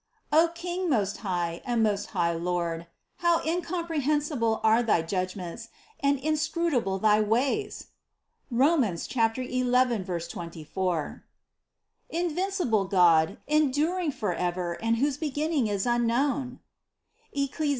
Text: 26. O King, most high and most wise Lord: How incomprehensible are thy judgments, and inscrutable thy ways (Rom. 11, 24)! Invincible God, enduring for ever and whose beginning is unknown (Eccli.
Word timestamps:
26. 0.29 0.33
O 0.49 0.53
King, 0.59 0.89
most 0.89 1.17
high 1.17 1.61
and 1.63 1.83
most 1.83 2.15
wise 2.15 2.41
Lord: 2.41 2.87
How 3.17 3.39
incomprehensible 3.45 4.59
are 4.63 4.81
thy 4.81 5.03
judgments, 5.03 5.69
and 5.99 6.17
inscrutable 6.17 6.97
thy 6.97 7.21
ways 7.21 7.89
(Rom. 8.49 8.83
11, 8.83 10.05
24)! 10.05 11.23
Invincible 12.09 12.85
God, 12.85 13.37
enduring 13.45 14.11
for 14.11 14.33
ever 14.33 14.73
and 14.83 14.95
whose 14.97 15.17
beginning 15.17 15.67
is 15.67 15.85
unknown 15.85 16.61
(Eccli. 17.37 17.69